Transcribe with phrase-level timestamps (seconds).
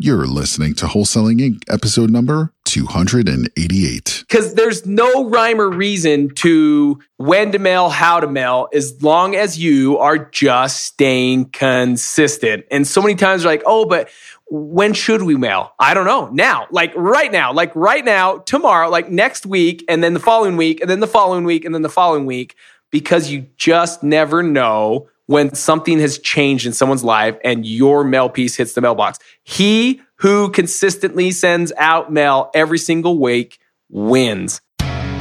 [0.00, 4.24] You're listening to Wholesaling Inc., episode number 288.
[4.28, 9.36] Because there's no rhyme or reason to when to mail, how to mail, as long
[9.36, 12.64] as you are just staying consistent.
[12.72, 14.08] And so many times you're like, oh, but
[14.50, 15.72] when should we mail?
[15.78, 16.28] I don't know.
[16.30, 20.56] Now, like right now, like right now, tomorrow, like next week, and then the following
[20.56, 22.56] week, and then the following week, and then the following week,
[22.90, 28.28] because you just never know when something has changed in someone's life and your mail
[28.28, 29.18] piece hits the mailbox.
[29.42, 34.60] He who consistently sends out mail every single week wins.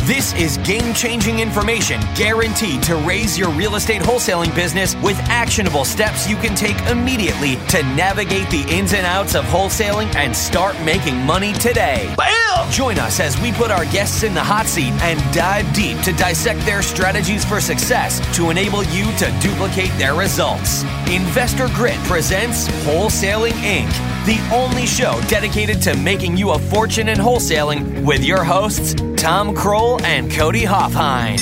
[0.06, 5.86] This is game changing information guaranteed to raise your real estate wholesaling business with actionable
[5.86, 10.78] steps you can take immediately to navigate the ins and outs of wholesaling and start
[10.82, 12.14] making money today.
[12.18, 12.70] Bam!
[12.70, 16.12] Join us as we put our guests in the hot seat and dive deep to
[16.12, 20.84] dissect their strategies for success to enable you to duplicate their results.
[21.10, 27.18] Investor Grit presents Wholesaling Inc., the only show dedicated to making you a fortune in
[27.18, 31.38] wholesaling with your hosts, Tom Krol and Cody Hofhine.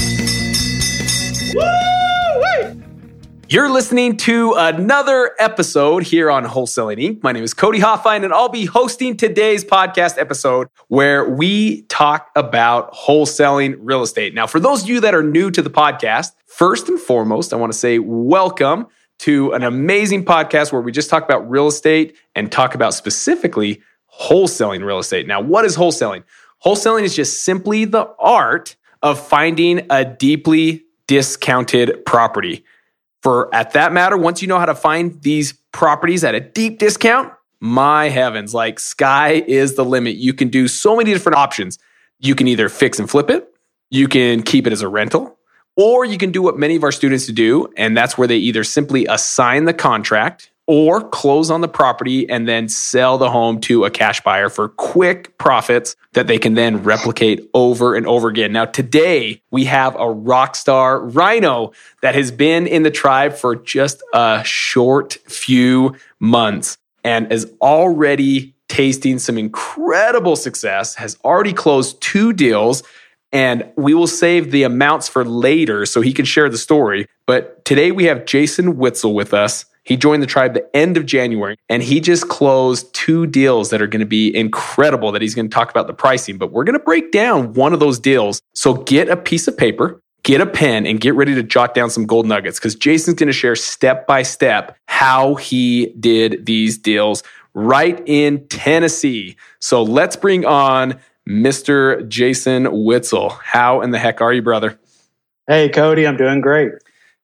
[3.47, 7.21] You're listening to another episode here on Wholesaling Inc.
[7.21, 12.31] My name is Cody Hofhine, and I'll be hosting today's podcast episode where we talk
[12.35, 14.33] about wholesaling real estate.
[14.33, 17.57] Now, for those of you that are new to the podcast, first and foremost, I
[17.57, 18.87] want to say welcome
[19.21, 23.81] to an amazing podcast where we just talk about real estate and talk about specifically
[24.11, 25.27] wholesaling real estate.
[25.27, 26.23] Now, what is wholesaling?
[26.65, 32.65] Wholesaling is just simply the art of finding a deeply discounted property.
[33.21, 36.79] For at that matter, once you know how to find these properties at a deep
[36.79, 40.15] discount, my heavens, like sky is the limit.
[40.15, 41.77] You can do so many different options.
[42.19, 43.47] You can either fix and flip it,
[43.91, 45.37] you can keep it as a rental,
[45.77, 48.63] or you can do what many of our students do, and that's where they either
[48.63, 53.83] simply assign the contract or close on the property and then sell the home to
[53.83, 58.53] a cash buyer for quick profits that they can then replicate over and over again.
[58.53, 63.55] Now, today we have a rock star rhino that has been in the tribe for
[63.55, 71.99] just a short few months and is already tasting some incredible success, has already closed
[72.01, 72.83] two deals.
[73.31, 77.07] And we will save the amounts for later so he can share the story.
[77.25, 79.65] But today we have Jason Witzel with us.
[79.83, 83.81] He joined the tribe the end of January and he just closed two deals that
[83.81, 86.63] are going to be incredible that he's going to talk about the pricing, but we're
[86.63, 88.41] going to break down one of those deals.
[88.53, 91.89] So get a piece of paper, get a pen and get ready to jot down
[91.89, 96.77] some gold nuggets because Jason's going to share step by step how he did these
[96.77, 99.35] deals right in Tennessee.
[99.59, 102.07] So let's bring on Mr.
[102.07, 103.29] Jason Witzel.
[103.29, 104.79] How in the heck are you, brother?
[105.47, 106.71] Hey, Cody, I'm doing great.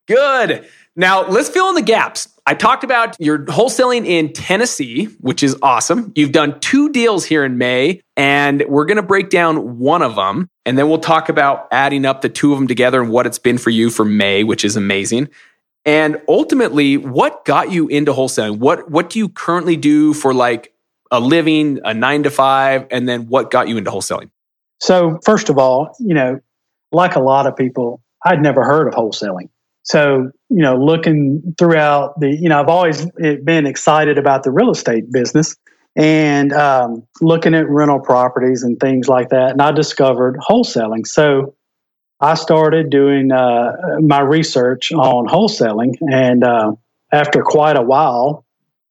[0.07, 0.67] Good.
[0.95, 2.27] Now, let's fill in the gaps.
[2.47, 6.11] I talked about your wholesaling in Tennessee, which is awesome.
[6.15, 10.15] You've done two deals here in May, and we're going to break down one of
[10.15, 10.49] them.
[10.65, 13.37] And then we'll talk about adding up the two of them together and what it's
[13.37, 15.29] been for you for May, which is amazing.
[15.85, 18.57] And ultimately, what got you into wholesaling?
[18.57, 20.73] What what do you currently do for like
[21.11, 24.29] a living, a nine to five, and then what got you into wholesaling?
[24.79, 26.39] So, first of all, you know,
[26.91, 29.49] like a lot of people, I'd never heard of wholesaling.
[29.83, 34.71] So, you know, looking throughout the, you know, I've always been excited about the real
[34.71, 35.55] estate business
[35.95, 39.51] and um, looking at rental properties and things like that.
[39.51, 41.07] And I discovered wholesaling.
[41.07, 41.55] So
[42.19, 45.95] I started doing uh, my research on wholesaling.
[46.11, 46.73] And uh,
[47.13, 48.45] after quite a while,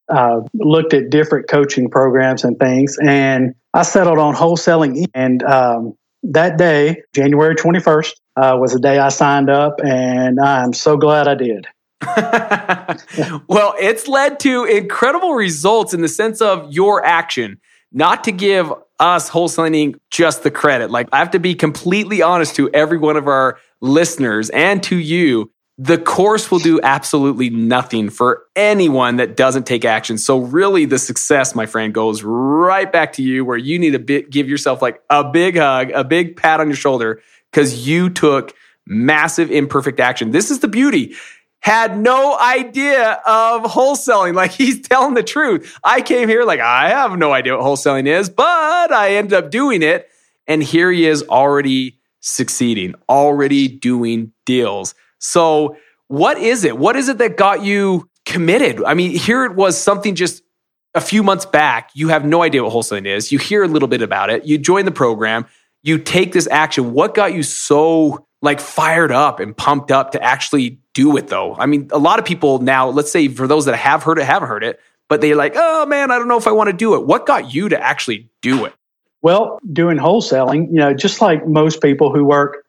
[0.09, 2.97] uh, looked at different coaching programs and things.
[3.01, 5.05] And I settled on wholesaling.
[5.13, 10.73] And um, that day, January 21st, uh, was the day I signed up, and I'm
[10.73, 11.67] so glad I did.
[13.47, 17.59] well, it's led to incredible results in the sense of your action.
[17.91, 20.91] Not to give us wholesaling just the credit.
[20.91, 24.95] Like, I have to be completely honest to every one of our listeners and to
[24.95, 25.51] you.
[25.79, 30.17] The course will do absolutely nothing for anyone that doesn't take action.
[30.17, 34.21] So, really, the success, my friend, goes right back to you where you need to
[34.23, 37.21] give yourself like a big hug, a big pat on your shoulder
[37.51, 38.55] because you took
[38.87, 40.31] massive imperfect action.
[40.31, 41.15] This is the beauty.
[41.59, 44.33] Had no idea of wholesaling.
[44.33, 45.77] Like he's telling the truth.
[45.83, 49.51] I came here like, I have no idea what wholesaling is, but I ended up
[49.51, 50.09] doing it.
[50.47, 54.95] And here he is already succeeding, already doing deals.
[55.19, 55.77] So,
[56.07, 56.77] what is it?
[56.77, 58.83] What is it that got you committed?
[58.83, 60.43] I mean, here it was something just
[60.93, 61.91] a few months back.
[61.93, 63.31] You have no idea what wholesaling is.
[63.31, 64.45] You hear a little bit about it.
[64.45, 65.45] You join the program
[65.87, 66.93] you take this action.
[66.93, 71.55] What got you so like fired up and pumped up to actually do it though?
[71.55, 74.25] I mean, a lot of people now, let's say for those that have heard it,
[74.25, 76.73] haven't heard it, but they're like, oh man, I don't know if I want to
[76.73, 77.05] do it.
[77.05, 78.73] What got you to actually do it?
[79.21, 82.65] Well, doing wholesaling, you know, just like most people who work,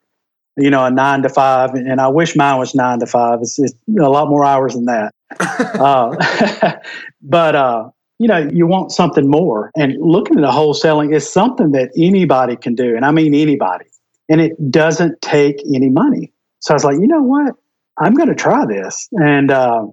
[0.58, 3.38] you know, a nine to five, and I wish mine was nine to five.
[3.40, 5.14] It's, it's a lot more hours than that.
[5.40, 6.76] uh,
[7.22, 9.70] but, uh, you know, you want something more.
[9.76, 12.96] And looking at the wholesaling is something that anybody can do.
[12.96, 13.86] And I mean anybody.
[14.28, 16.32] And it doesn't take any money.
[16.60, 17.54] So I was like, you know what?
[17.98, 19.08] I'm going to try this.
[19.12, 19.86] And uh,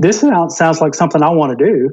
[0.00, 1.90] this sounds like something I want to do.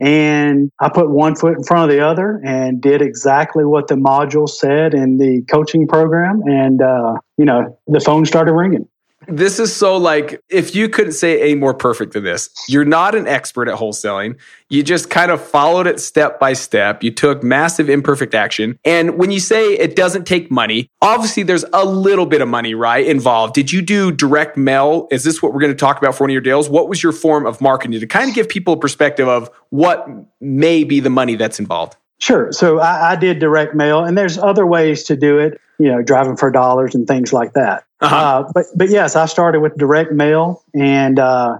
[0.00, 3.96] And I put one foot in front of the other and did exactly what the
[3.96, 6.42] module said in the coaching program.
[6.46, 8.88] And, uh, you know, the phone started ringing.
[9.26, 13.16] This is so like, if you couldn't say a more perfect than this, you're not
[13.16, 14.38] an expert at wholesaling.
[14.68, 17.02] You just kind of followed it step by step.
[17.02, 18.78] You took massive imperfect action.
[18.84, 22.74] And when you say it doesn't take money, obviously there's a little bit of money,
[22.74, 23.04] right?
[23.04, 23.54] Involved.
[23.54, 25.08] Did you do direct mail?
[25.10, 26.70] Is this what we're going to talk about for one of your deals?
[26.70, 30.06] What was your form of marketing to kind of give people a perspective of what
[30.40, 31.96] may be the money that's involved?
[32.20, 32.52] Sure.
[32.52, 35.60] So I, I, did direct mail, and there's other ways to do it.
[35.78, 37.84] You know, driving for dollars and things like that.
[38.00, 38.16] Uh-huh.
[38.16, 41.58] Uh, but but yes, I started with direct mail, and uh,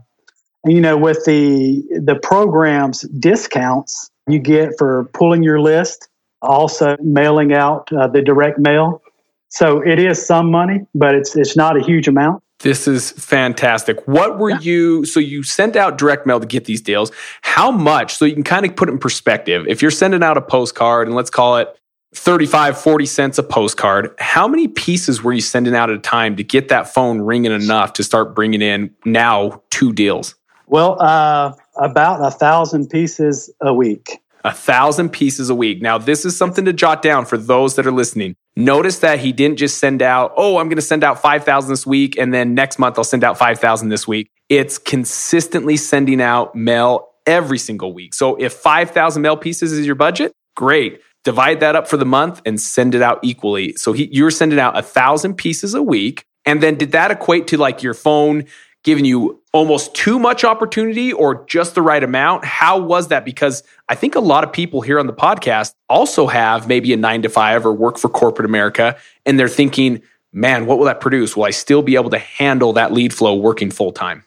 [0.65, 6.09] you know, with the the programs discounts you get for pulling your list,
[6.43, 9.03] also mailing out uh, the direct mail.
[9.49, 12.43] So it is some money, but it's it's not a huge amount.
[12.61, 14.07] This is fantastic.
[14.09, 14.59] What were yeah.
[14.61, 15.05] you?
[15.07, 17.13] So you sent out direct mail to get these deals.
[17.43, 18.17] How much?
[18.17, 19.67] So you can kind of put it in perspective.
[19.69, 21.69] If you're sending out a postcard, and let's call it
[22.15, 26.37] 35, 40 cents a postcard, how many pieces were you sending out at a time
[26.37, 30.35] to get that phone ringing enough to start bringing in now two deals?
[30.67, 34.21] Well, uh, about a thousand pieces a week.
[34.45, 35.83] A thousand pieces a week.
[35.83, 38.37] Now, this is something to jot down for those that are listening.
[38.57, 41.87] Notice that he didn't just send out, oh, I'm going to send out 5,000 this
[41.87, 44.31] week, and then next month I'll send out 5,000 this week.
[44.49, 48.15] It's consistently sending out mail every single week.
[48.15, 51.01] So if 5,000 mail pieces is your budget, great.
[51.25, 53.75] Divide that up for the month and send it out equally.
[53.75, 56.25] So he, you're sending out a thousand pieces a week.
[56.45, 58.45] And then did that equate to like your phone
[58.85, 62.45] giving you almost too much opportunity or just the right amount?
[62.45, 63.25] How was that?
[63.25, 66.97] Because I think a lot of people here on the podcast also have maybe a
[66.97, 70.01] nine to five or work for corporate America, and they're thinking,
[70.33, 71.37] man, what will that produce?
[71.37, 74.25] Will I still be able to handle that lead flow working full time?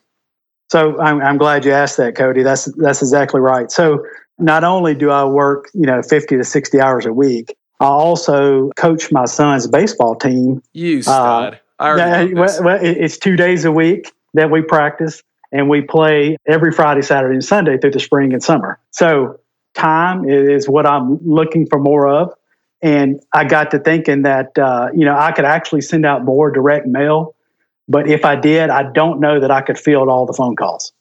[0.70, 2.44] So I'm, I'm glad you asked that, Cody.
[2.44, 3.72] That's that's exactly right.
[3.72, 4.06] So
[4.42, 8.70] not only do I work, you know, 50 to 60 hours a week, I also
[8.76, 10.62] coach my son's baseball team.
[10.74, 11.56] You stud.
[11.56, 11.60] Uh,
[12.34, 17.34] well, it's two days a week that we practice and we play every Friday, Saturday,
[17.34, 18.80] and Sunday through the spring and summer.
[18.92, 19.40] So
[19.74, 22.34] time is what I'm looking for more of.
[22.84, 26.52] And I got to thinking that, uh, you know, I could actually send out more
[26.52, 27.36] direct mail.
[27.88, 30.94] But if I did, I don't know that I could field all the phone calls.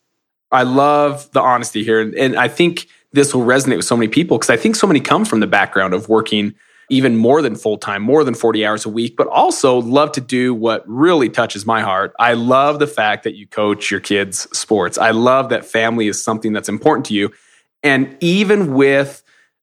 [0.51, 2.01] I love the honesty here.
[2.01, 5.01] And I think this will resonate with so many people because I think so many
[5.01, 6.55] come from the background of working
[6.91, 10.21] even more than full time, more than 40 hours a week, but also love to
[10.21, 12.13] do what really touches my heart.
[12.19, 14.99] I love the fact that you coach your kids' sports.
[14.99, 17.31] I love that family is something that's important to you.
[17.83, 19.23] And even with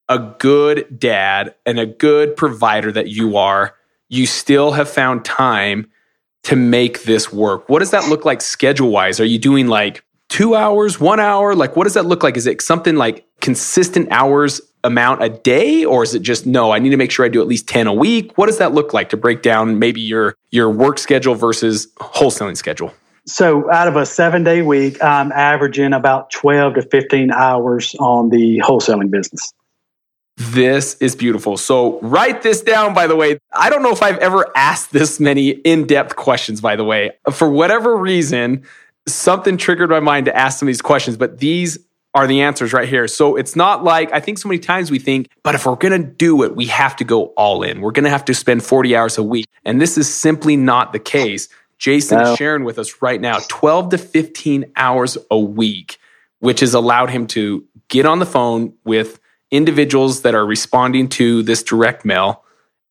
[0.09, 3.75] a good dad and a good provider that you are,
[4.07, 5.89] you still have found time
[6.43, 7.67] to make this work.
[7.67, 9.19] What does that look like schedule wise?
[9.19, 11.55] Are you doing like two hours, one hour?
[11.55, 12.37] Like, what does that look like?
[12.37, 16.79] Is it something like consistent hours amount a day or is it just no i
[16.79, 18.93] need to make sure i do at least 10 a week what does that look
[18.93, 22.93] like to break down maybe your your work schedule versus wholesaling schedule
[23.25, 28.29] so out of a seven day week i'm averaging about 12 to 15 hours on
[28.29, 29.53] the wholesaling business
[30.39, 31.57] this is beautiful.
[31.57, 33.39] So, write this down, by the way.
[33.53, 37.09] I don't know if I've ever asked this many in depth questions, by the way.
[37.33, 38.63] For whatever reason,
[39.07, 41.77] something triggered my mind to ask some of these questions, but these
[42.13, 43.07] are the answers right here.
[43.07, 46.01] So it's not like I think so many times we think, but if we're going
[46.01, 47.81] to do it, we have to go all in.
[47.81, 49.45] We're going to have to spend 40 hours a week.
[49.63, 51.47] And this is simply not the case.
[51.77, 52.31] Jason no.
[52.31, 55.99] is sharing with us right now 12 to 15 hours a week,
[56.39, 59.19] which has allowed him to get on the phone with
[59.51, 62.43] individuals that are responding to this direct mail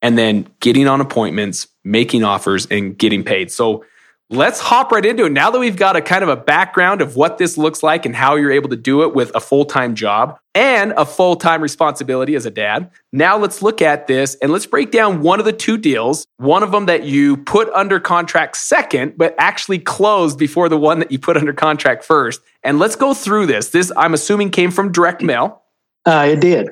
[0.02, 3.50] and then getting on appointments, making offers, and getting paid.
[3.50, 3.84] So
[4.28, 5.30] Let's hop right into it.
[5.30, 8.16] Now that we've got a kind of a background of what this looks like and
[8.16, 11.62] how you're able to do it with a full time job and a full time
[11.62, 15.44] responsibility as a dad, now let's look at this and let's break down one of
[15.44, 16.26] the two deals.
[16.38, 20.98] One of them that you put under contract second, but actually closed before the one
[20.98, 22.40] that you put under contract first.
[22.64, 23.68] And let's go through this.
[23.68, 25.62] This, I'm assuming, came from direct mail.
[26.04, 26.70] Uh, it did.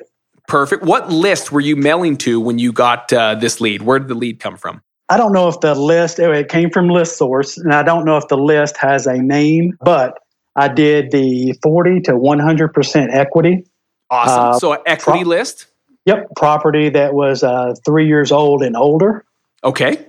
[0.49, 0.83] Perfect.
[0.83, 3.81] What list were you mailing to when you got uh, this lead?
[3.81, 4.81] Where did the lead come from?
[5.09, 8.27] I don't know if the list, it came from ListSource, and I don't know if
[8.27, 10.17] the list has a name, but
[10.55, 13.65] I did the 40 to 100% equity.
[14.09, 14.39] Awesome.
[14.39, 15.67] Uh, so, equity pro- list?
[16.05, 16.29] Yep.
[16.35, 19.25] Property that was uh, three years old and older.
[19.63, 20.05] Okay.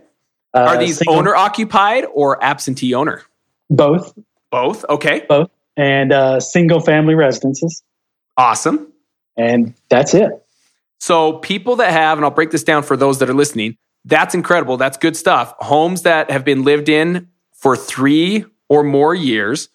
[0.54, 3.22] Uh, Are these owner occupied or absentee owner?
[3.68, 4.16] Both.
[4.50, 4.84] Both.
[4.88, 5.24] Okay.
[5.28, 5.50] Both.
[5.76, 7.82] And uh, single family residences.
[8.36, 8.92] Awesome.
[9.36, 10.30] And that's it.
[11.00, 13.76] So, people that have, and I'll break this down for those that are listening,
[14.06, 14.76] that's incredible.
[14.76, 15.54] That's good stuff.
[15.58, 19.68] Homes that have been lived in for three or more years,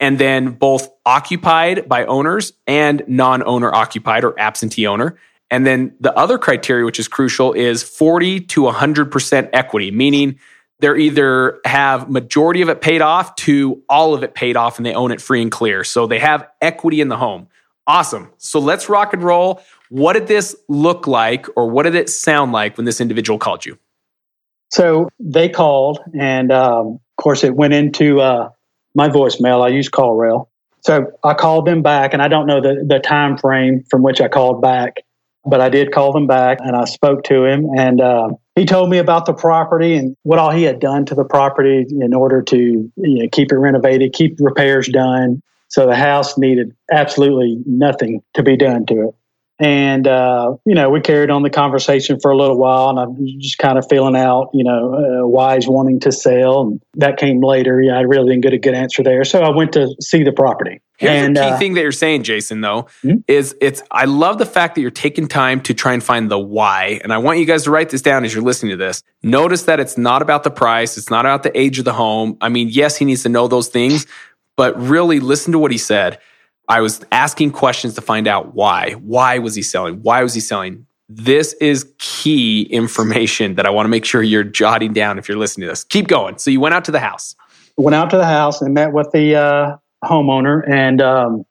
[0.00, 5.18] and then both occupied by owners and non owner occupied or absentee owner.
[5.50, 10.38] And then the other criteria, which is crucial, is 40 to 100% equity, meaning
[10.80, 14.86] they're either have majority of it paid off to all of it paid off and
[14.86, 15.84] they own it free and clear.
[15.84, 17.48] So they have equity in the home.
[17.86, 18.30] Awesome.
[18.38, 19.62] So let's rock and roll.
[19.94, 23.64] What did this look like or what did it sound like when this individual called
[23.64, 23.78] you?
[24.72, 28.48] So they called, and um, of course, it went into uh,
[28.96, 29.64] my voicemail.
[29.64, 30.48] I use CallRail.
[30.80, 34.20] So I called them back, and I don't know the, the time frame from which
[34.20, 34.96] I called back,
[35.46, 37.68] but I did call them back and I spoke to him.
[37.76, 41.14] And uh, he told me about the property and what all he had done to
[41.14, 45.40] the property in order to you know, keep it renovated, keep repairs done.
[45.68, 49.14] So the house needed absolutely nothing to be done to it.
[49.60, 53.38] And, uh, you know, we carried on the conversation for a little while and I'm
[53.38, 56.62] just kind of feeling out, you know, uh, why he's wanting to sell.
[56.62, 57.80] And that came later.
[57.80, 59.24] Yeah, I really didn't get a good answer there.
[59.24, 60.80] So I went to see the property.
[60.96, 63.18] Here's and, the key uh, thing that you're saying, Jason, though, mm-hmm.
[63.28, 66.38] is it's, I love the fact that you're taking time to try and find the
[66.38, 67.00] why.
[67.04, 69.04] And I want you guys to write this down as you're listening to this.
[69.22, 70.98] Notice that it's not about the price.
[70.98, 72.38] It's not about the age of the home.
[72.40, 74.06] I mean, yes, he needs to know those things,
[74.56, 76.18] but really listen to what he said
[76.68, 78.92] I was asking questions to find out why.
[78.92, 79.96] Why was he selling?
[80.02, 80.86] Why was he selling?
[81.08, 85.38] This is key information that I want to make sure you're jotting down if you're
[85.38, 85.84] listening to this.
[85.84, 86.38] Keep going.
[86.38, 87.36] So you went out to the house.
[87.76, 91.44] Went out to the house and met with the uh, homeowner and um,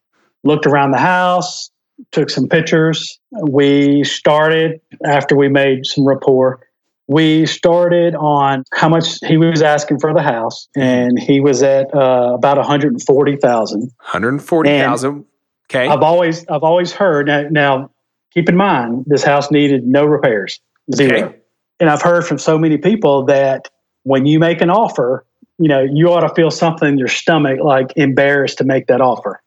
[0.44, 1.70] looked around the house,
[2.12, 3.20] took some pictures.
[3.32, 6.66] We started after we made some rapport
[7.08, 11.94] we started on how much he was asking for the house, and he was at
[11.94, 13.82] uh, about one hundred and forty thousand.
[13.82, 15.26] One hundred forty thousand.
[15.70, 15.88] Okay.
[15.88, 17.90] I've always I've always heard now, now.
[18.34, 20.60] Keep in mind, this house needed no repairs,
[20.92, 21.28] zero.
[21.28, 21.38] Okay.
[21.80, 23.70] And I've heard from so many people that
[24.02, 25.24] when you make an offer,
[25.60, 29.02] you know you ought to feel something in your stomach like embarrassed to make that
[29.02, 29.40] offer.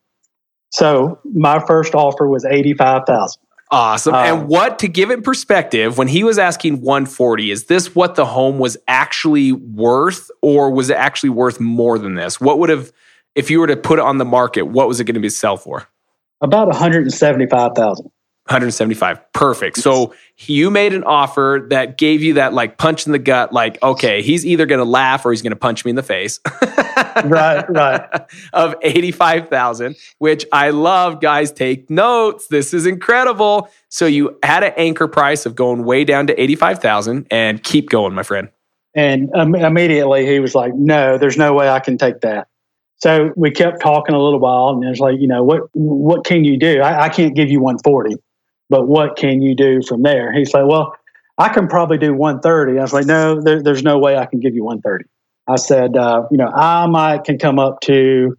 [0.71, 3.43] So my first offer was eighty five thousand.
[3.71, 4.15] Awesome.
[4.15, 8.15] Um, and what to give it perspective, when he was asking 140, is this what
[8.15, 12.41] the home was actually worth, or was it actually worth more than this?
[12.41, 12.93] What would have,
[13.35, 15.29] if you were to put it on the market, what was it going to be
[15.29, 15.89] sell for?
[16.41, 18.11] About 175,000.
[18.47, 19.33] 175.
[19.33, 19.77] Perfect.
[19.77, 20.15] So
[20.47, 24.23] you made an offer that gave you that like punch in the gut, like, okay,
[24.23, 26.39] he's either going to laugh or he's going to punch me in the face.
[27.25, 28.09] right, right.
[28.53, 31.21] Of 85,000, which I love.
[31.21, 32.47] Guys, take notes.
[32.47, 33.69] This is incredible.
[33.89, 38.15] So you had an anchor price of going way down to 85,000 and keep going,
[38.15, 38.49] my friend.
[38.95, 42.47] And um, immediately he was like, no, there's no way I can take that.
[42.99, 46.25] So we kept talking a little while, and it was like, you know, what what
[46.25, 46.81] can you do?
[46.81, 48.17] I, I can't give you 140
[48.69, 50.33] but what can you do from there?
[50.33, 50.95] He's like, well,
[51.39, 52.79] I can probably do 130.
[52.79, 55.05] I was like, no, there, there's no way I can give you 130.
[55.49, 58.37] I said, uh, you know, I might can come up to,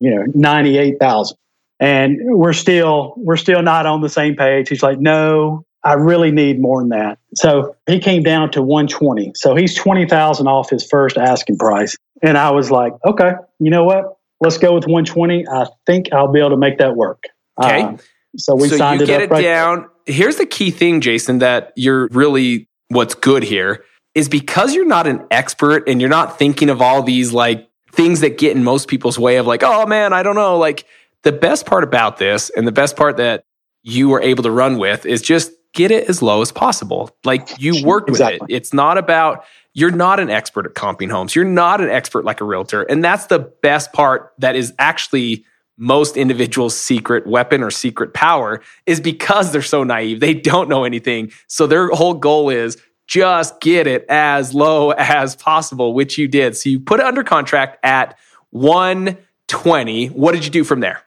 [0.00, 1.36] you know, 98,000.
[1.80, 4.68] And we're still, we're still not on the same page.
[4.68, 7.18] He's like, no, I really need more than that.
[7.34, 9.32] So he came down to 120.
[9.34, 11.96] So he's 20,000 off his first asking price.
[12.22, 14.16] And I was like, okay, you know what?
[14.40, 15.46] Let's go with 120.
[15.48, 17.24] I think I'll be able to make that work.
[17.62, 17.82] Okay.
[17.82, 17.96] Uh,
[18.36, 19.86] so we so signed you get it, it right down.
[20.06, 20.14] There.
[20.14, 25.06] Here's the key thing, Jason, that you're really what's good here is because you're not
[25.06, 28.88] an expert and you're not thinking of all these like things that get in most
[28.88, 30.58] people's way of like, oh man, I don't know.
[30.58, 30.86] Like
[31.22, 33.44] the best part about this and the best part that
[33.82, 37.10] you were able to run with is just get it as low as possible.
[37.24, 38.40] Like you worked with it.
[38.48, 41.34] It's not about you're not an expert at comping homes.
[41.34, 42.82] You're not an expert like a realtor.
[42.82, 45.44] And that's the best part that is actually
[45.76, 50.20] most individuals' secret weapon or secret power is because they're so naive.
[50.20, 51.32] They don't know anything.
[51.46, 52.76] So their whole goal is
[53.06, 56.56] just get it as low as possible, which you did.
[56.56, 58.16] So you put it under contract at
[58.50, 60.06] 120.
[60.08, 61.02] What did you do from there?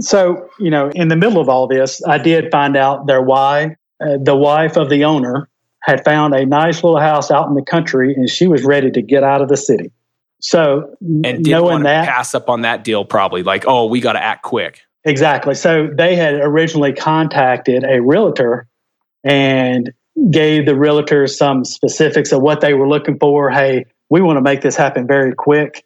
[0.00, 3.76] So, you know, in the middle of all this, I did find out their why.
[3.98, 5.48] Uh, the wife of the owner
[5.80, 9.00] had found a nice little house out in the country and she was ready to
[9.00, 9.92] get out of the city.
[10.40, 14.12] So and did knowing that pass up on that deal probably like oh we got
[14.12, 14.82] to act quick.
[15.04, 15.54] Exactly.
[15.54, 18.66] So they had originally contacted a realtor
[19.22, 19.92] and
[20.30, 23.50] gave the realtor some specifics of what they were looking for.
[23.50, 25.84] Hey, we want to make this happen very quick.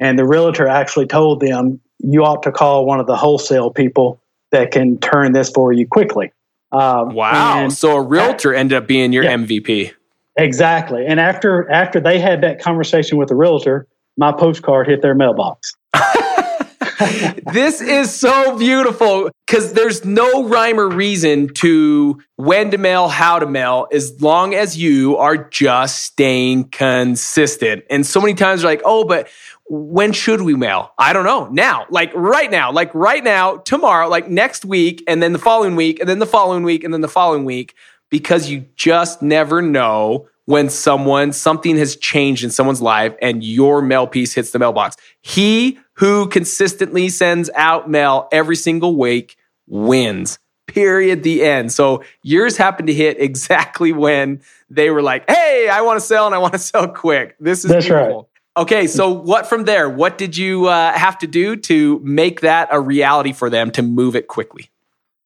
[0.00, 4.20] And the realtor actually told them, you ought to call one of the wholesale people
[4.50, 6.32] that can turn this for you quickly.
[6.72, 7.68] Um, wow!
[7.68, 9.92] So a realtor that, ended up being your yeah, MVP.
[10.36, 11.06] Exactly.
[11.06, 13.86] And after after they had that conversation with the realtor,
[14.16, 15.74] my postcard hit their mailbox.
[17.52, 23.38] this is so beautiful because there's no rhyme or reason to when to mail, how
[23.38, 27.84] to mail, as long as you are just staying consistent.
[27.90, 29.28] And so many times you're like, oh, but
[29.66, 30.92] when should we mail?
[30.98, 31.48] I don't know.
[31.48, 35.76] Now, like right now, like right now, tomorrow, like next week, and then the following
[35.76, 37.74] week, and then the following week, and then the following week,
[38.14, 43.82] because you just never know when someone, something has changed in someone's life and your
[43.82, 44.94] mail piece hits the mailbox.
[45.20, 50.38] He who consistently sends out mail every single week wins.
[50.68, 51.24] Period.
[51.24, 51.72] The end.
[51.72, 54.40] So yours happened to hit exactly when
[54.70, 57.64] they were like, "Hey, I want to sell and I want to sell quick." This
[57.64, 58.30] is That's beautiful.
[58.56, 58.62] Right.
[58.62, 59.90] Okay, so what from there?
[59.90, 63.82] What did you uh, have to do to make that a reality for them to
[63.82, 64.70] move it quickly?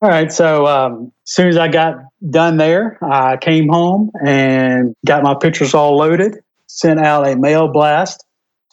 [0.01, 0.31] All right.
[0.31, 1.97] So um, as soon as I got
[2.29, 6.37] done there, I came home and got my pictures all loaded,
[6.67, 8.25] sent out a mail blast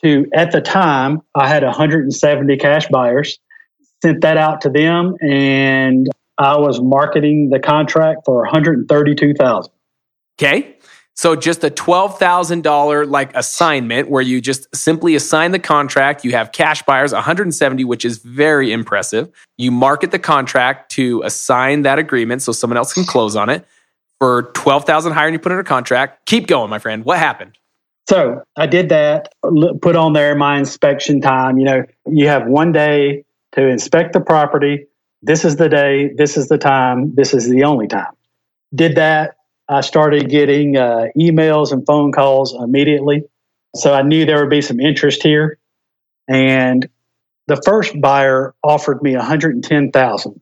[0.03, 3.39] to, at the time, I had 170 cash buyers,
[4.03, 9.71] sent that out to them, and I was marketing the contract for 132,000.
[10.37, 10.77] Okay.
[11.17, 16.25] So just a $12,000 like assignment where you just simply assign the contract.
[16.25, 19.31] You have cash buyers, 170, which is very impressive.
[19.57, 23.65] You market the contract to assign that agreement so someone else can close on it
[24.19, 26.25] for 12,000 higher and you put a contract.
[26.25, 27.05] Keep going, my friend.
[27.05, 27.57] What happened?
[28.09, 29.33] So I did that,
[29.81, 31.57] put on there my inspection time.
[31.57, 34.85] You know, you have one day to inspect the property.
[35.21, 38.11] This is the day, this is the time, this is the only time.
[38.75, 43.23] Did that, I started getting uh, emails and phone calls immediately.
[43.75, 45.59] So I knew there would be some interest here.
[46.27, 46.87] And
[47.47, 50.41] the first buyer offered me 110000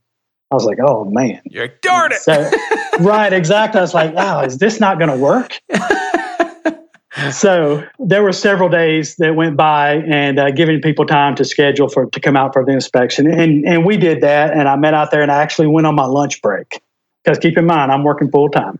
[0.51, 1.42] I was like, oh man.
[1.46, 2.20] You're like, darn it.
[2.20, 2.51] So,
[3.00, 3.80] right, exactly.
[3.80, 5.60] I was like, wow, is this not going to work?
[7.32, 11.88] so there were several days that went by and uh, giving people time to schedule
[11.88, 14.93] for to come out for the inspection and and we did that and i met
[14.93, 16.82] out there and i actually went on my lunch break
[17.24, 18.80] because keep in mind i'm working full time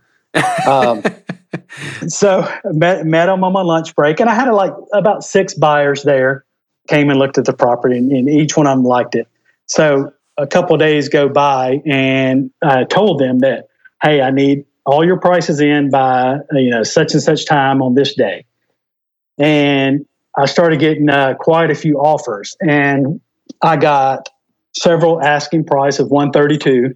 [0.68, 1.02] um,
[2.08, 6.02] so met, met them on my lunch break, and I had like about six buyers
[6.02, 6.44] there.
[6.88, 9.26] Came and looked at the property, and, and each one of them liked it.
[9.66, 13.68] So a couple days go by, and I told them that,
[14.02, 17.94] hey, I need all your prices in by you know such and such time on
[17.94, 18.44] this day,
[19.38, 20.04] and
[20.36, 23.20] I started getting uh, quite a few offers, and
[23.62, 24.28] I got
[24.76, 26.94] several asking price of 132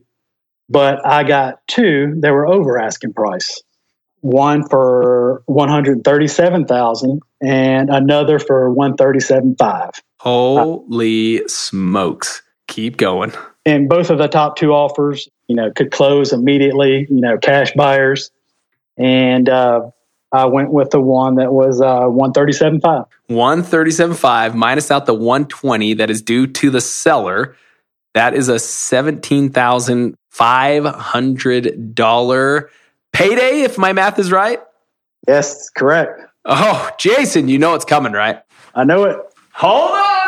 [0.68, 3.62] but I got two that were over asking price.
[4.20, 9.90] One for one hundred thirty-seven thousand, and another for one thirty-seven five.
[10.18, 12.42] Holy uh, smokes!
[12.66, 13.32] Keep going.
[13.64, 17.06] And both of the top two offers, you know, could close immediately.
[17.08, 18.32] You know, cash buyers,
[18.96, 19.90] and uh,
[20.32, 23.04] I went with the one that was uh, one thirty-seven five.
[23.28, 27.56] One thirty-seven five minus out the one twenty that is due to the seller.
[28.14, 32.68] That is a seventeen thousand $500
[33.12, 34.60] payday, if my math is right.
[35.26, 36.20] Yes, correct.
[36.44, 38.40] Oh, Jason, you know it's coming, right?
[38.74, 39.18] I know it.
[39.52, 40.18] Hold on.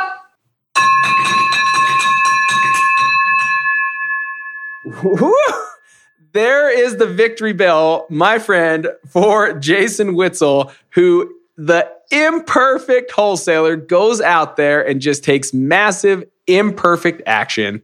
[6.32, 14.20] there is the victory bell, my friend, for Jason Witzel, who the imperfect wholesaler goes
[14.20, 17.82] out there and just takes massive imperfect action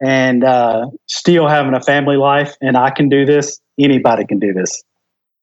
[0.00, 4.52] and uh, still having a family life, and I can do this, anybody can do
[4.52, 4.82] this.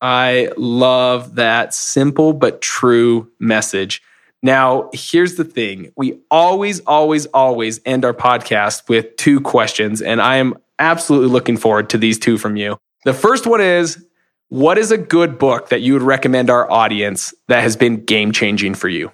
[0.02, 4.02] I love that simple but true message.
[4.44, 10.22] Now, here's the thing we always, always, always end our podcast with two questions, and
[10.22, 12.78] I am absolutely looking forward to these two from you.
[13.06, 14.06] The first one is
[14.50, 18.32] What is a good book that you would recommend our audience that has been game
[18.32, 19.12] changing for you?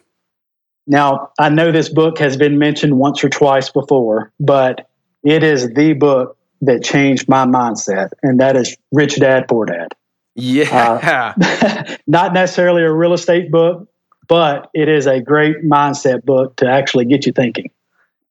[0.87, 4.89] Now, I know this book has been mentioned once or twice before, but
[5.23, 9.87] it is the book that changed my mindset, and that is Rich Dad Poor Dad.
[10.35, 11.33] Yeah.
[11.37, 13.87] Uh, not necessarily a real estate book,
[14.27, 17.71] but it is a great mindset book to actually get you thinking.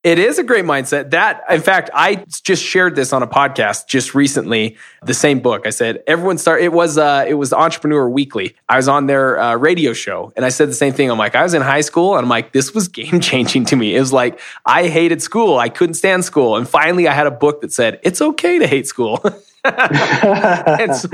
[0.02, 1.10] It is a great mindset.
[1.10, 4.78] That, in fact, I just shared this on a podcast just recently.
[5.02, 5.66] The same book.
[5.66, 6.62] I said everyone start.
[6.62, 8.56] It was uh, it was Entrepreneur Weekly.
[8.66, 11.10] I was on their uh, radio show, and I said the same thing.
[11.10, 13.76] I'm like, I was in high school, and I'm like, this was game changing to
[13.76, 13.94] me.
[13.94, 15.58] It was like I hated school.
[15.58, 18.66] I couldn't stand school, and finally, I had a book that said it's okay to
[18.66, 19.22] hate school.
[19.64, 21.08] and so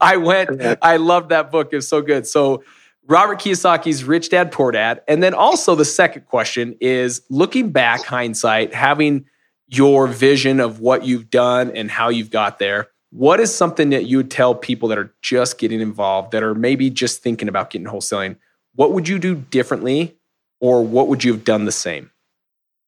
[0.00, 0.60] I went.
[0.82, 1.68] I loved that book.
[1.72, 2.26] It was so good.
[2.26, 2.62] So
[3.08, 5.02] Robert Kiyosaki's Rich Dad Poor Dad.
[5.06, 9.26] And then also the second question is looking back, hindsight, having
[9.68, 12.88] your vision of what you've done and how you've got there.
[13.10, 16.54] What is something that you would tell people that are just getting involved, that are
[16.54, 18.36] maybe just thinking about getting wholesaling?
[18.74, 20.16] What would you do differently,
[20.60, 22.10] or what would you have done the same?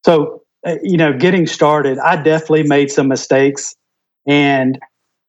[0.05, 3.75] So, uh, you know, getting started, I definitely made some mistakes,
[4.27, 4.77] and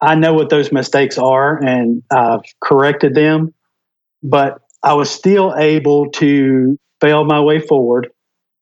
[0.01, 3.55] I know what those mistakes are, and I've corrected them.
[4.23, 8.11] But I was still able to fail my way forward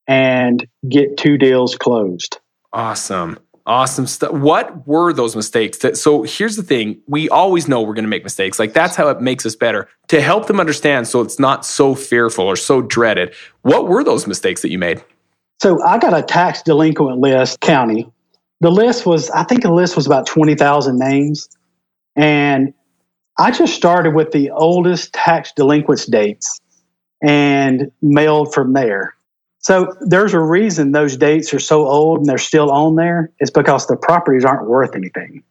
[0.06, 2.38] and get two deals closed.
[2.72, 3.38] Awesome.
[3.66, 4.32] Awesome stuff.
[4.32, 5.78] What were those mistakes?
[5.78, 7.02] That, so here's the thing.
[7.06, 8.58] We always know we're going to make mistakes.
[8.58, 11.94] Like that's how it makes us better to help them understand so it's not so
[11.94, 13.34] fearful or so dreaded.
[13.60, 15.04] What were those mistakes that you made?
[15.60, 18.10] So I got a tax delinquent list county.
[18.60, 21.48] The list was, I think the list was about 20,000 names.
[22.16, 22.74] And
[23.38, 26.60] I just started with the oldest tax delinquents dates
[27.22, 29.14] and mailed from there.
[29.60, 33.30] So there's a reason those dates are so old and they're still on there.
[33.38, 35.42] It's because the properties aren't worth anything.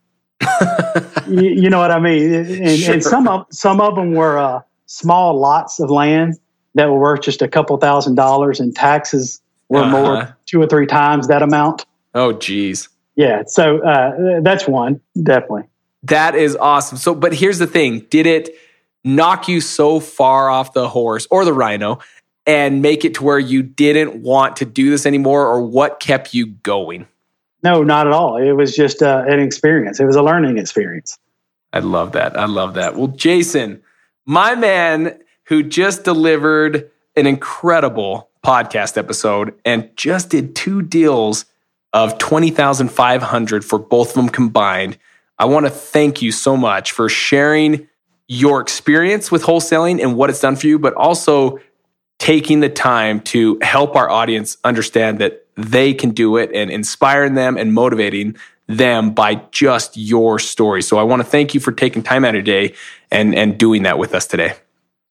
[1.28, 2.34] you, you, know what I mean?
[2.34, 2.93] And, sure.
[2.93, 6.36] and, some of some of them were uh, small lots of land
[6.76, 9.91] that were worth just a couple thousand dollars, and taxes were uh-huh.
[9.91, 11.86] more two or three times that amount.
[12.13, 12.88] Oh, geez.
[13.17, 13.43] Yeah.
[13.47, 15.63] So uh, that's one definitely.
[16.03, 16.97] That is awesome.
[16.97, 18.56] So, but here's the thing did it
[19.03, 21.99] knock you so far off the horse or the rhino
[22.45, 26.34] and make it to where you didn't want to do this anymore, or what kept
[26.34, 27.06] you going?
[27.63, 28.38] No, not at all.
[28.38, 31.17] It was just uh, an experience, it was a learning experience.
[31.73, 32.39] I love that.
[32.39, 32.95] I love that.
[32.95, 33.82] Well, Jason,
[34.25, 41.45] my man who just delivered an incredible podcast episode and just did two deals
[41.97, 44.99] of 20,500 for both of them combined.
[45.39, 47.88] I want to thank you so much for sharing
[48.27, 51.60] your experience with wholesaling and what it's done for you, but also
[52.19, 57.33] taking the time to help our audience understand that they can do it and inspiring
[57.33, 58.36] them and motivating
[58.67, 60.83] them by just your story.
[60.83, 62.75] So I want to thank you for taking time out of your day
[63.10, 64.53] and, and doing that with us today.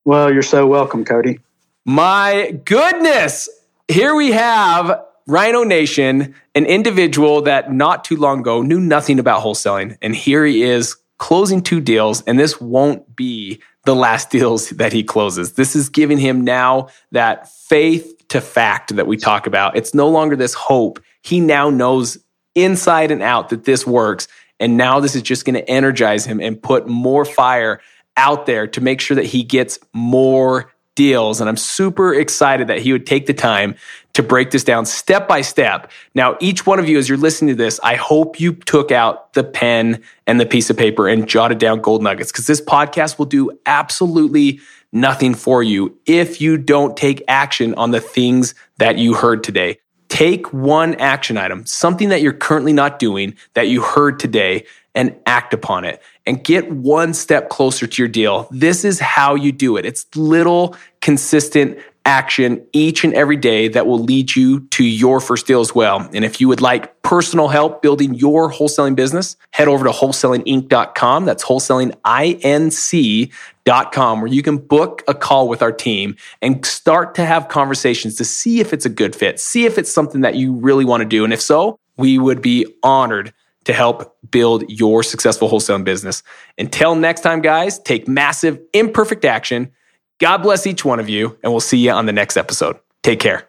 [0.05, 1.41] Well, you're so welcome, Cody.
[1.85, 3.49] My goodness.
[3.89, 9.43] Here we have Rhino Nation, an individual that not too long ago knew nothing about
[9.43, 9.97] wholesaling.
[10.01, 14.93] And here he is closing two deals, and this won't be the last deals that
[14.93, 15.55] he closes.
[15.55, 19.77] This is giving him now that faith to fact that we talk about.
[19.77, 21.03] It's no longer this hope.
[21.23, 22.19] He now knows
[22.55, 24.29] inside and out that this works.
[24.59, 27.81] And now this is just going to energize him and put more fire
[28.17, 31.41] out there to make sure that he gets more deals.
[31.41, 33.77] And I'm super excited that he would take the time
[34.15, 35.91] to break this down step by step.
[36.15, 39.33] Now, each one of you, as you're listening to this, I hope you took out
[39.35, 43.19] the pen and the piece of paper and jotted down gold nuggets because this podcast
[43.19, 44.59] will do absolutely
[44.91, 49.79] nothing for you if you don't take action on the things that you heard today.
[50.09, 54.65] Take one action item, something that you're currently not doing that you heard today,
[54.97, 58.49] and act upon it and get one step closer to your deal.
[58.51, 59.85] This is how you do it.
[59.85, 65.47] It's little consistent action each and every day that will lead you to your first
[65.47, 66.09] deal as well.
[66.15, 71.25] And if you would like personal help building your wholesaling business, head over to wholesalinginc.com.
[71.25, 77.49] That's wholesalinginc.com, where you can book a call with our team and start to have
[77.49, 80.85] conversations to see if it's a good fit, see if it's something that you really
[80.85, 81.25] want to do.
[81.25, 83.33] And if so, we would be honored
[83.67, 86.25] to help build your successful wholesaling business.
[86.59, 89.71] Until next time, guys, take massive, imperfect action
[90.19, 92.79] God bless each one of you, and we'll see you on the next episode.
[93.03, 93.49] Take care.